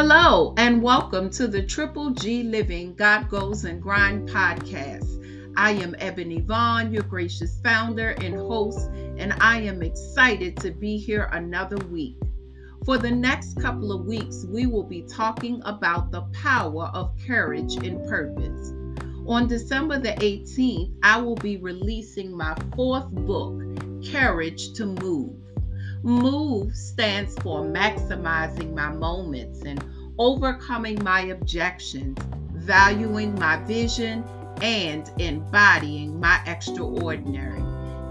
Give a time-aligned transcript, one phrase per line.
[0.00, 5.52] Hello, and welcome to the Triple G Living God Goals and Grind podcast.
[5.56, 10.98] I am Ebony Vaughn, your gracious founder and host, and I am excited to be
[10.98, 12.14] here another week.
[12.84, 17.74] For the next couple of weeks, we will be talking about the power of courage
[17.84, 18.72] and purpose.
[19.26, 23.60] On December the 18th, I will be releasing my fourth book,
[24.12, 25.34] Courage to Move.
[26.02, 29.82] MOVE stands for maximizing my moments and
[30.18, 32.18] overcoming my objections,
[32.52, 34.24] valuing my vision,
[34.62, 37.62] and embodying my extraordinary.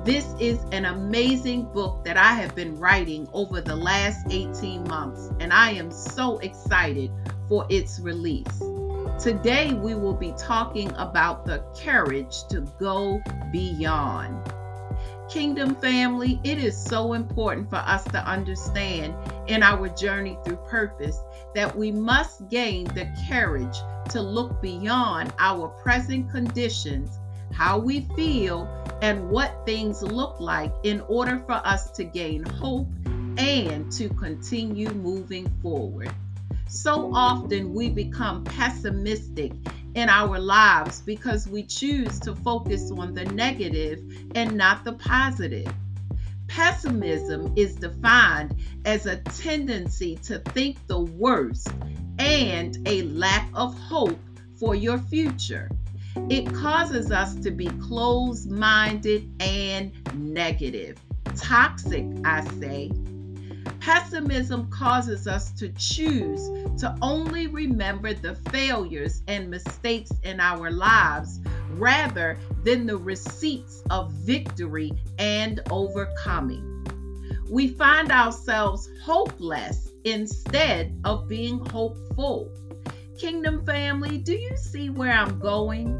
[0.03, 5.31] This is an amazing book that I have been writing over the last 18 months,
[5.39, 7.11] and I am so excited
[7.49, 8.59] for its release.
[9.19, 14.53] Today, we will be talking about the courage to go beyond.
[15.29, 19.13] Kingdom family, it is so important for us to understand
[19.47, 21.19] in our journey through purpose
[21.53, 23.77] that we must gain the courage
[24.09, 27.19] to look beyond our present conditions,
[27.51, 28.69] how we feel,
[29.01, 32.87] and what things look like in order for us to gain hope
[33.37, 36.11] and to continue moving forward.
[36.69, 39.51] So often we become pessimistic
[39.97, 43.99] in our lives because we choose to focus on the negative
[44.35, 45.67] and not the positive.
[46.47, 51.69] Pessimism is defined as a tendency to think the worst
[52.19, 54.19] and a lack of hope
[54.59, 55.67] for your future.
[56.29, 60.99] It causes us to be closed minded and negative.
[61.35, 62.91] Toxic, I say,
[63.87, 71.39] Pessimism causes us to choose to only remember the failures and mistakes in our lives
[71.69, 76.85] rather than the receipts of victory and overcoming.
[77.49, 82.51] We find ourselves hopeless instead of being hopeful.
[83.17, 85.97] Kingdom family, do you see where I'm going?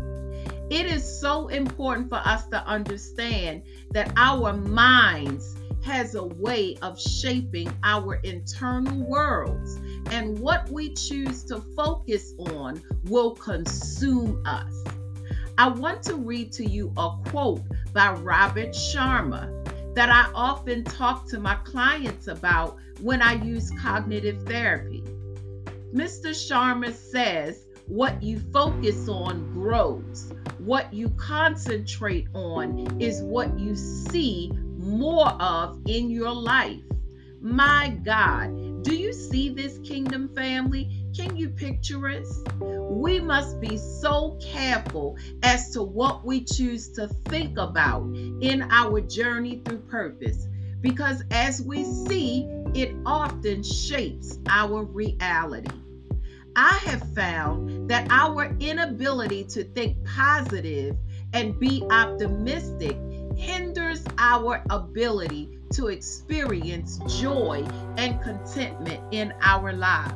[0.70, 3.62] It is so important for us to understand
[3.92, 5.56] that our minds
[5.88, 9.78] has a way of shaping our internal worlds,
[10.12, 14.84] and what we choose to focus on will consume us.
[15.58, 17.62] I want to read to you a quote
[17.94, 19.50] by Robert Sharma
[19.96, 25.06] that I often talk to my clients about when I use cognitive therapy.
[25.94, 26.32] Mr.
[26.32, 30.34] Sharma says, What you focus on grows.
[30.58, 34.52] What you concentrate on is what you see
[34.88, 36.82] more of in your life.
[37.40, 41.06] My God, do you see this kingdom family?
[41.16, 42.44] Can you picture us?
[42.60, 48.04] We must be so careful as to what we choose to think about
[48.42, 50.48] in our journey through purpose
[50.82, 55.76] because as we see, it often shapes our reality.
[56.56, 60.96] I have found that our inability to think positive
[61.34, 62.98] and be optimistic
[63.38, 67.64] hinders our ability to experience joy
[67.98, 70.14] and contentment in our lives.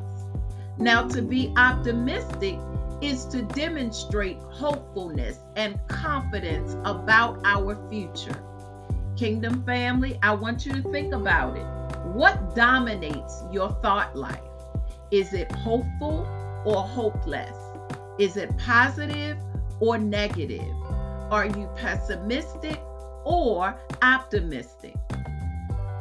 [0.77, 2.57] Now, to be optimistic
[3.01, 8.43] is to demonstrate hopefulness and confidence about our future.
[9.17, 11.65] Kingdom family, I want you to think about it.
[12.13, 14.39] What dominates your thought life?
[15.11, 16.27] Is it hopeful
[16.65, 17.57] or hopeless?
[18.19, 19.37] Is it positive
[19.79, 20.73] or negative?
[21.31, 22.79] Are you pessimistic
[23.25, 24.95] or optimistic.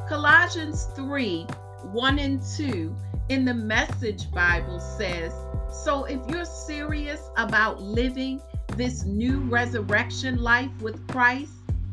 [0.09, 1.47] Colossians 3
[1.93, 2.95] 1 and 2
[3.31, 5.33] in the Message Bible says,
[5.73, 8.41] So if you're serious about living
[8.77, 11.53] this new resurrection life with Christ,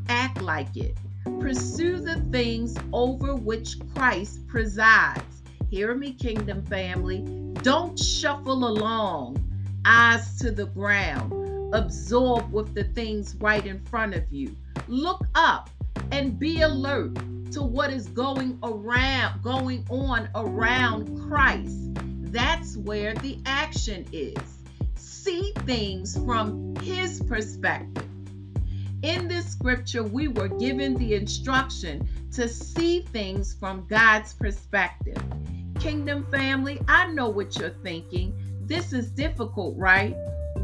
[0.10, 0.98] act like it.
[1.40, 5.44] Pursue the things over which Christ presides.
[5.70, 7.20] Hear me, kingdom family.
[7.62, 9.38] Don't shuffle along,
[9.86, 14.56] eyes to the ground, absorb with the things right in front of you.
[14.88, 15.70] Look up
[16.12, 17.16] and be alert
[17.52, 21.94] to what is going around going on around Christ.
[22.32, 24.38] That's where the action is.
[24.96, 28.08] See things from his perspective.
[29.04, 35.18] In this scripture, we were given the instruction to see things from God's perspective.
[35.80, 38.34] Kingdom family, I know what you're thinking.
[38.62, 40.16] This is difficult, right?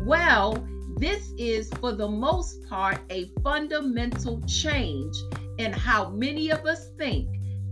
[0.05, 0.67] Well,
[1.03, 5.13] this is, for the most part, a fundamental change
[5.57, 7.27] in how many of us think.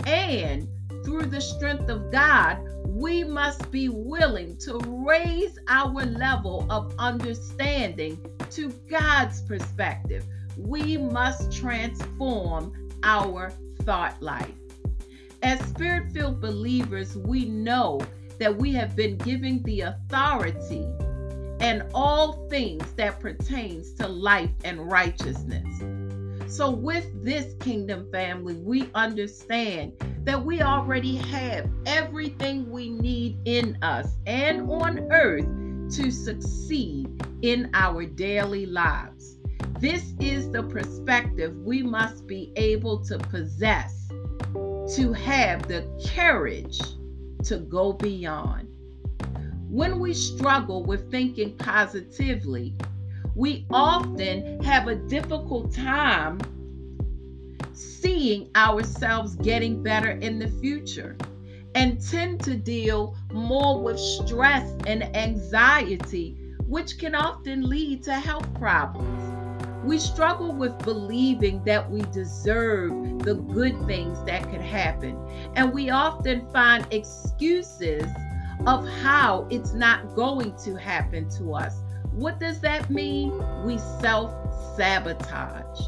[0.05, 0.67] And
[1.05, 8.19] through the strength of God, we must be willing to raise our level of understanding
[8.49, 10.25] to God's perspective.
[10.57, 14.51] We must transform our thought life.
[15.41, 18.01] As spirit filled believers, we know
[18.39, 20.85] that we have been given the authority
[21.61, 25.81] and all things that pertains to life and righteousness.
[26.47, 29.93] So with this kingdom family, we understand
[30.23, 35.45] that we already have everything we need in us and on earth
[35.95, 37.09] to succeed
[37.41, 39.37] in our daily lives.
[39.79, 44.07] This is the perspective we must be able to possess
[44.95, 46.81] to have the courage
[47.45, 48.70] to go beyond.
[49.71, 52.75] When we struggle with thinking positively,
[53.35, 56.41] we often have a difficult time
[57.71, 61.15] seeing ourselves getting better in the future
[61.73, 66.35] and tend to deal more with stress and anxiety,
[66.67, 69.23] which can often lead to health problems.
[69.85, 75.17] We struggle with believing that we deserve the good things that could happen,
[75.55, 78.03] and we often find excuses
[78.67, 81.81] of how it's not going to happen to us.
[82.11, 83.31] What does that mean?
[83.65, 84.33] We self
[84.75, 85.79] sabotage.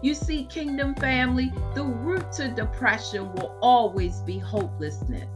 [0.00, 5.28] You see, Kingdom family, the root to depression will always be hopelessness.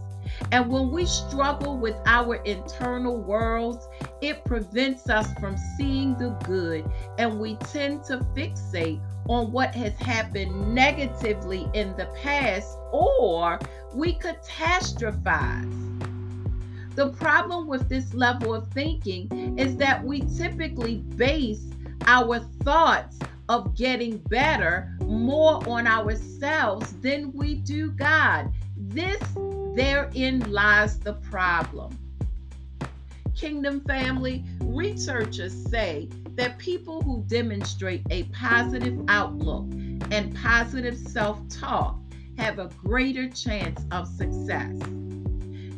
[0.52, 3.88] And when we struggle with our internal worlds,
[4.20, 6.88] it prevents us from seeing the good,
[7.18, 13.58] and we tend to fixate on what has happened negatively in the past, or
[13.94, 15.91] we catastrophize.
[16.94, 21.64] The problem with this level of thinking is that we typically base
[22.06, 23.18] our thoughts
[23.48, 28.52] of getting better more on ourselves than we do God.
[28.76, 29.22] This,
[29.74, 31.98] therein lies the problem.
[33.34, 39.66] Kingdom family, researchers say that people who demonstrate a positive outlook
[40.10, 41.98] and positive self talk
[42.36, 44.76] have a greater chance of success.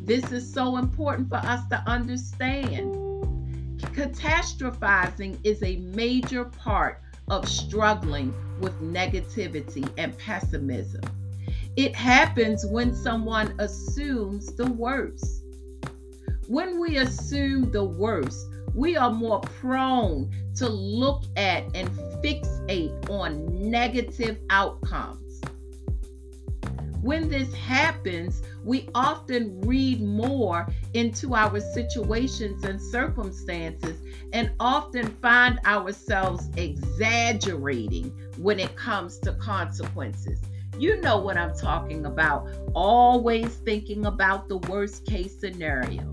[0.05, 2.95] This is so important for us to understand.
[3.79, 11.01] Catastrophizing is a major part of struggling with negativity and pessimism.
[11.77, 15.43] It happens when someone assumes the worst.
[16.49, 21.89] When we assume the worst, we are more prone to look at and
[22.23, 25.24] fixate on negative outcomes.
[27.05, 34.01] When this happens, we often read more into our situations and circumstances
[34.33, 40.41] and often find ourselves exaggerating when it comes to consequences.
[40.79, 42.49] You know what I'm talking about.
[42.75, 46.11] Always thinking about the worst case scenario.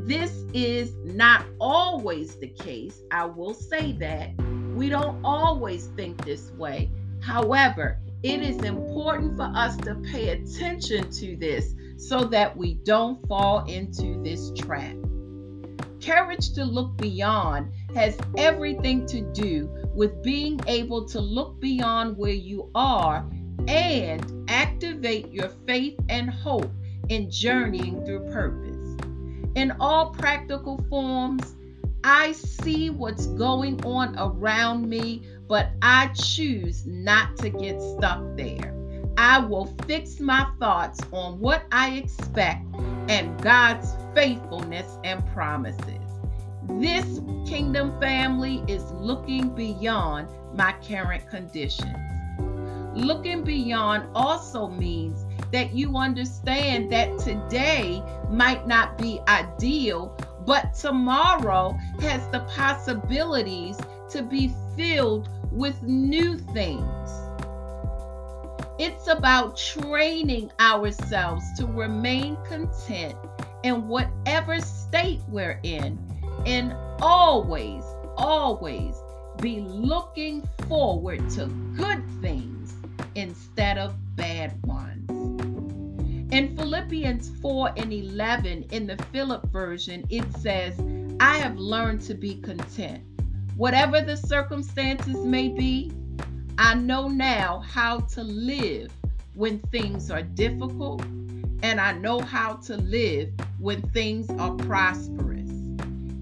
[0.00, 3.00] This is not always the case.
[3.10, 4.32] I will say that.
[4.74, 6.90] We don't always think this way.
[7.22, 13.26] However, it is important for us to pay attention to this so that we don't
[13.26, 14.96] fall into this trap.
[16.02, 22.32] Courage to look beyond has everything to do with being able to look beyond where
[22.32, 23.26] you are
[23.68, 26.70] and activate your faith and hope
[27.08, 28.96] in journeying through purpose.
[29.54, 31.54] In all practical forms,
[32.02, 38.72] I see what's going on around me, but I choose not to get stuck there.
[39.18, 42.64] I will fix my thoughts on what I expect
[43.08, 46.06] and God's faithfulness and promises.
[46.78, 51.98] This kingdom family is looking beyond my current conditions.
[52.94, 61.76] Looking beyond also means that you understand that today might not be ideal, but tomorrow
[61.98, 63.76] has the possibilities
[64.10, 67.10] to be filled with new things.
[68.78, 73.16] It's about training ourselves to remain content
[73.62, 75.98] in whatever state we're in
[76.46, 77.84] and always,
[78.16, 78.96] always
[79.40, 82.74] be looking forward to good things
[83.14, 85.10] instead of bad ones.
[86.32, 90.80] In Philippians 4 and 11, in the Philip version, it says,
[91.18, 93.02] I have learned to be content.
[93.60, 95.92] Whatever the circumstances may be,
[96.56, 98.90] I know now how to live
[99.34, 101.02] when things are difficult,
[101.62, 105.50] and I know how to live when things are prosperous.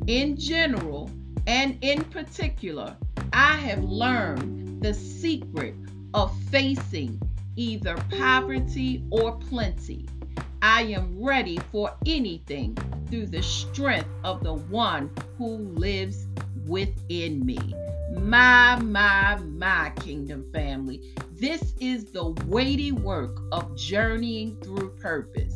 [0.08, 1.12] In general
[1.46, 2.96] and in particular,
[3.32, 5.76] I have learned the secret
[6.14, 7.22] of facing
[7.54, 10.08] either poverty or plenty.
[10.60, 12.74] I am ready for anything
[13.08, 16.26] through the strength of the one who lives
[16.68, 17.58] within me.
[18.12, 21.14] My, my, my kingdom family.
[21.32, 25.54] This is the weighty work of journeying through purpose.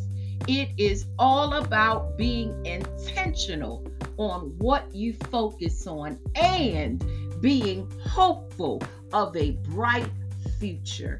[0.48, 7.04] It is all about being intentional on what you focus on and
[7.40, 10.10] being hopeful of a bright
[10.58, 11.18] future.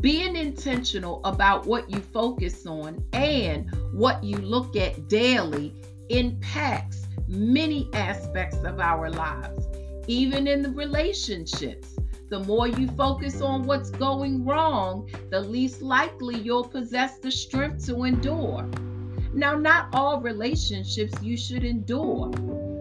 [0.00, 5.74] Being intentional about what you focus on and what you look at daily
[6.10, 7.03] impacts
[7.34, 9.66] many aspects of our lives,
[10.06, 11.96] even in the relationships.
[12.30, 17.86] The more you focus on what's going wrong, the least likely you'll possess the strength
[17.86, 18.68] to endure.
[19.32, 22.32] Now, not all relationships you should endure.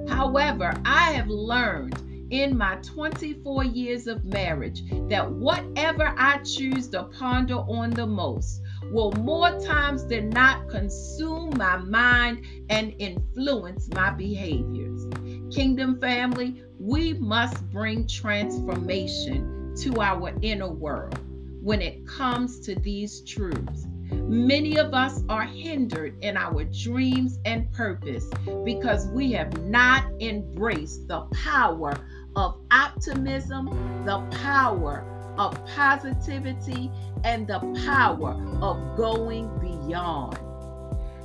[0.08, 7.04] However, I have learned in my 24 years of marriage that whatever I choose to
[7.04, 8.63] ponder on the most
[8.94, 15.08] will more times than not consume my mind and influence my behaviors.
[15.52, 21.18] Kingdom family, we must bring transformation to our inner world
[21.64, 23.88] when it comes to these truths.
[24.12, 28.30] Many of us are hindered in our dreams and purpose
[28.64, 31.98] because we have not embraced the power
[32.36, 33.66] of optimism,
[34.06, 36.92] the power of positivity,
[37.24, 40.38] and the power of going beyond.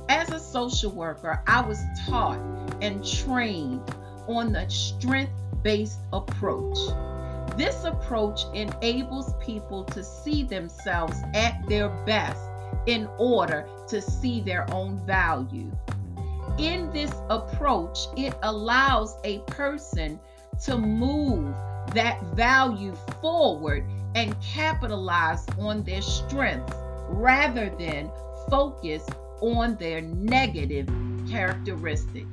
[0.09, 2.39] As a social worker, I was taught
[2.81, 3.81] and trained
[4.27, 6.77] on the strength based approach.
[7.57, 12.41] This approach enables people to see themselves at their best
[12.85, 15.71] in order to see their own value.
[16.57, 20.19] In this approach, it allows a person
[20.63, 21.53] to move
[21.93, 23.85] that value forward
[24.15, 26.73] and capitalize on their strengths
[27.07, 28.11] rather than
[28.49, 29.05] focus
[29.41, 30.87] on their negative
[31.29, 32.27] characteristics.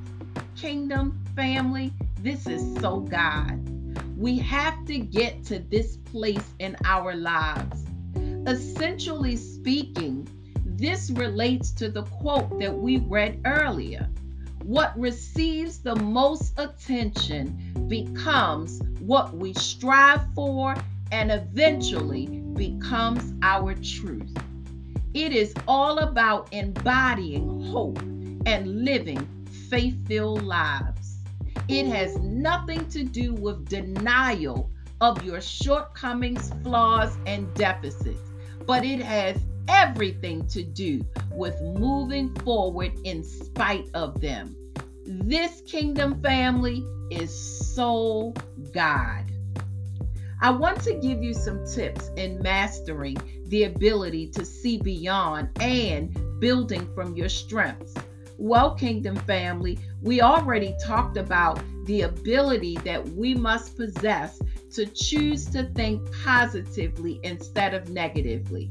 [0.55, 3.63] Kingdom family, this is so God.
[4.17, 7.85] We have to get to this place in our lives.
[8.47, 10.27] Essentially speaking,
[10.65, 14.09] this relates to the quote that we read earlier.
[14.63, 20.75] What receives the most attention becomes what we strive for
[21.11, 24.35] and eventually becomes our truth.
[25.13, 27.99] It is all about embodying hope
[28.45, 29.27] and living
[29.69, 31.19] faith filled lives.
[31.67, 34.71] It has nothing to do with denial
[35.01, 38.21] of your shortcomings, flaws, and deficits,
[38.65, 39.37] but it has
[39.67, 44.55] everything to do with moving forward in spite of them.
[45.05, 47.33] This kingdom family is
[47.75, 48.33] so
[48.73, 49.26] God.
[50.39, 56.15] I want to give you some tips in mastering the ability to see beyond and
[56.39, 57.95] building from your strengths.
[58.37, 64.39] Well, Kingdom family, we already talked about the ability that we must possess
[64.73, 68.69] to choose to think positively instead of negatively.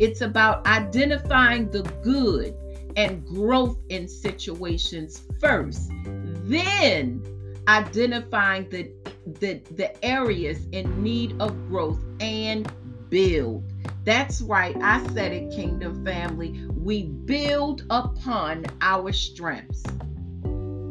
[0.00, 2.54] It's about identifying the good
[2.96, 5.88] and growth in situations first,
[6.44, 7.22] then
[7.68, 8.90] identifying the,
[9.26, 12.70] the, the areas in need of growth and
[13.08, 13.72] build.
[14.04, 16.64] That's right, I said it, Kingdom family.
[16.76, 19.82] We build upon our strengths.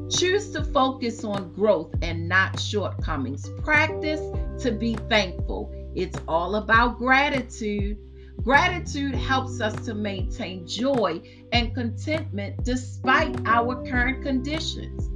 [0.09, 3.49] Choose to focus on growth and not shortcomings.
[3.63, 4.21] Practice
[4.59, 5.73] to be thankful.
[5.95, 7.97] It's all about gratitude.
[8.43, 11.21] Gratitude helps us to maintain joy
[11.53, 15.09] and contentment despite our current conditions.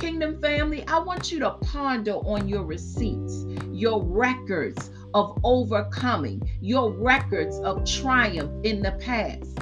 [0.00, 6.92] Kingdom family, I want you to ponder on your receipts, your records of overcoming, your
[6.92, 9.58] records of triumph in the past.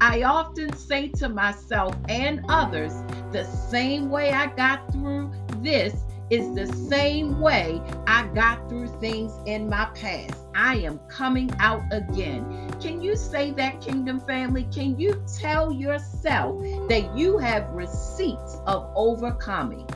[0.00, 2.92] I often say to myself and others,
[3.32, 5.94] the same way I got through this
[6.30, 10.36] is the same way I got through things in my past.
[10.54, 12.70] I am coming out again.
[12.80, 14.68] Can you say that, Kingdom family?
[14.72, 19.88] Can you tell yourself that you have receipts of overcoming?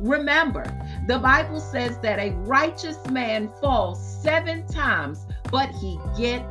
[0.00, 0.64] Remember,
[1.06, 6.44] the Bible says that a righteous man falls seven times, but he get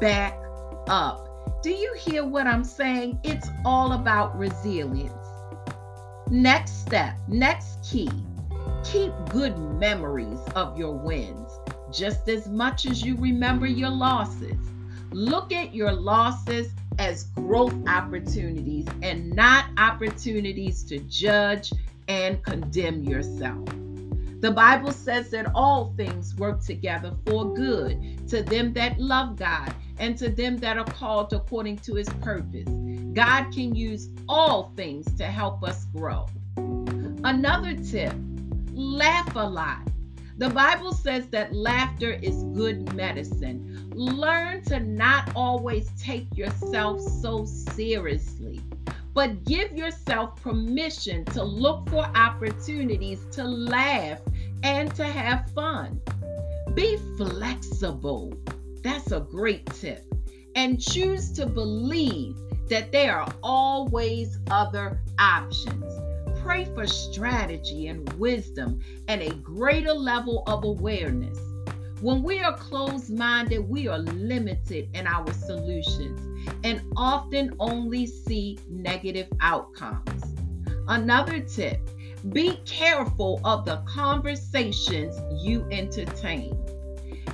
[0.00, 0.36] back
[0.88, 1.62] up.
[1.62, 3.20] Do you hear what I'm saying?
[3.22, 5.12] It's all about resilience.
[6.30, 8.10] Next step, next key
[8.84, 11.50] Keep good memories of your wins
[11.92, 14.56] just as much as you remember your losses.
[15.10, 21.72] Look at your losses as growth opportunities and not opportunities to judge
[22.08, 23.64] and condemn yourself.
[24.40, 29.74] The Bible says that all things work together for good to them that love God
[29.98, 32.68] and to them that are called according to his purpose.
[33.14, 36.26] God can use all things to help us grow.
[37.24, 38.12] Another tip
[38.78, 39.80] laugh a lot.
[40.36, 43.90] The Bible says that laughter is good medicine.
[43.92, 48.60] Learn to not always take yourself so seriously,
[49.14, 54.20] but give yourself permission to look for opportunities to laugh
[54.62, 56.00] and to have fun.
[56.74, 58.32] Be flexible.
[58.84, 60.04] That's a great tip.
[60.54, 62.36] And choose to believe
[62.68, 65.97] that there are always other options.
[66.48, 71.38] Pray for strategy and wisdom and a greater level of awareness.
[72.00, 78.58] When we are closed minded, we are limited in our solutions and often only see
[78.66, 80.24] negative outcomes.
[80.88, 81.86] Another tip
[82.30, 86.56] be careful of the conversations you entertain.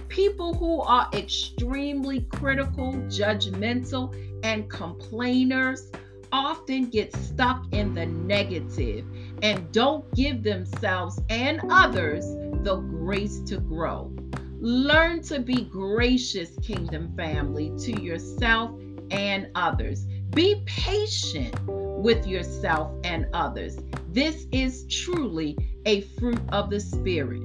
[0.08, 5.92] People who are extremely critical, judgmental, and complainers
[6.34, 9.06] often get stuck in the negative
[9.42, 12.26] and don't give themselves and others
[12.64, 14.12] the grace to grow.
[14.58, 18.72] Learn to be gracious, kingdom family, to yourself
[19.12, 20.06] and others.
[20.30, 23.78] Be patient with yourself and others.
[24.10, 27.42] This is truly a fruit of the Spirit.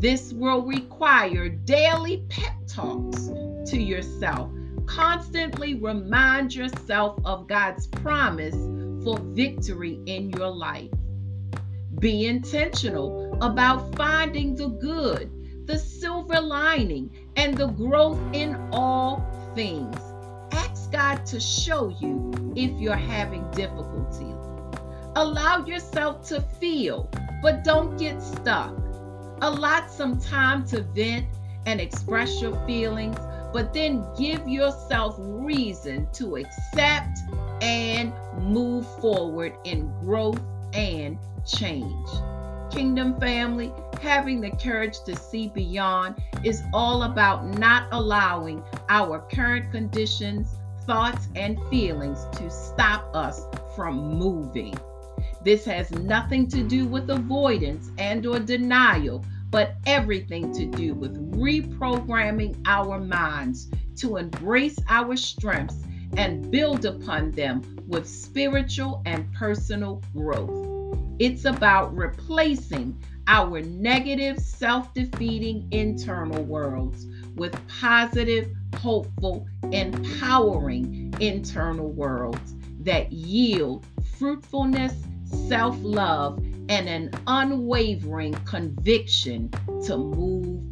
[0.00, 3.28] This will require daily pep talks
[3.70, 4.50] to yourself.
[4.86, 8.54] Constantly remind yourself of God's promise
[9.04, 10.90] for victory in your life.
[11.98, 15.30] Be intentional about finding the good,
[15.66, 19.24] the silver lining, and the growth in all
[19.54, 19.96] things.
[20.52, 24.34] Ask God to show you if you're having difficulty.
[25.16, 27.08] Allow yourself to feel,
[27.42, 28.74] but don't get stuck.
[29.40, 31.26] Allot some time to vent
[31.66, 33.16] and express your feelings,
[33.54, 37.20] but then give yourself reason to accept
[37.62, 40.40] and move forward in growth
[40.72, 42.08] and change.
[42.72, 49.70] Kingdom family, having the courage to see beyond is all about not allowing our current
[49.70, 54.74] conditions, thoughts, and feelings to stop us from moving.
[55.44, 61.14] This has nothing to do with avoidance and or denial, but everything to do with
[61.38, 65.80] reprogramming our minds to embrace our strengths
[66.16, 70.98] and build upon them with spiritual and personal growth.
[71.20, 82.56] It's about replacing our negative, self defeating internal worlds with positive, hopeful, empowering internal worlds
[82.80, 83.86] that yield
[84.18, 84.94] fruitfulness,
[85.48, 89.50] self love, and an unwavering conviction
[89.84, 90.62] to move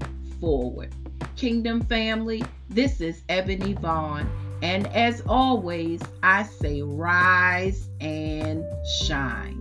[0.40, 0.94] forward.
[1.37, 4.31] Kingdom family, this is Ebony Vaughn.
[4.62, 8.64] And as always, I say rise and
[9.02, 9.61] shine.